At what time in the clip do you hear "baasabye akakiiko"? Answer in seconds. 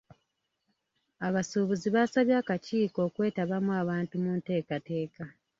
1.95-2.99